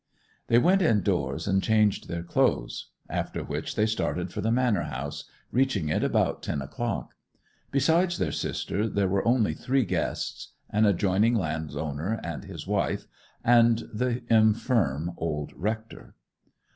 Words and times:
They 0.47 0.57
went 0.57 0.81
indoors 0.81 1.47
and 1.47 1.61
changed 1.61 2.07
their 2.07 2.23
clothes; 2.23 2.89
after 3.07 3.43
which 3.43 3.75
they 3.75 3.85
started 3.85 4.33
for 4.33 4.41
the 4.41 4.51
manor 4.51 4.85
house, 4.85 5.25
reaching 5.51 5.89
it 5.89 6.03
about 6.03 6.41
ten 6.41 6.59
o'clock. 6.59 7.13
Besides 7.69 8.17
their 8.17 8.31
sister 8.31 8.89
there 8.89 9.07
were 9.07 9.23
only 9.27 9.53
three 9.53 9.85
guests; 9.85 10.53
an 10.71 10.85
adjoining 10.87 11.35
landowner 11.35 12.19
and 12.23 12.45
his 12.45 12.65
wife, 12.65 13.05
and 13.43 13.83
the 13.93 14.23
infirm 14.33 15.11
old 15.17 15.53
rector. 15.55 16.15